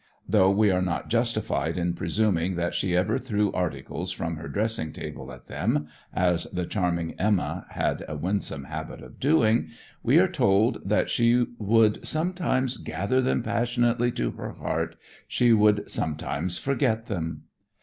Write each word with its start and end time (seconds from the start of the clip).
Though 0.27 0.49
we 0.49 0.71
are 0.71 0.81
not 0.81 1.09
justified 1.11 1.77
in 1.77 1.93
presuming 1.93 2.55
that 2.55 2.73
she 2.73 2.97
ever 2.97 3.19
threw 3.19 3.51
articles 3.51 4.11
from 4.11 4.37
her 4.37 4.47
dressing 4.47 4.91
table 4.93 5.31
at 5.31 5.45
them, 5.45 5.89
as 6.11 6.45
the 6.45 6.65
charming 6.65 7.13
"Emma" 7.19 7.67
had 7.69 8.03
a 8.07 8.17
winsome 8.17 8.63
habit 8.63 9.03
of 9.03 9.19
doing, 9.19 9.69
we 10.01 10.17
are 10.17 10.27
told 10.27 10.81
that 10.89 11.11
"she 11.11 11.45
would 11.59 12.03
sometimes 12.03 12.77
gather 12.77 13.21
them 13.21 13.43
passionately 13.43 14.11
to 14.13 14.31
her 14.31 14.53
heart, 14.53 14.95
she 15.27 15.53
would 15.53 15.87
sometimes 15.87 16.57
forget 16.57 17.05
them." 17.05 17.43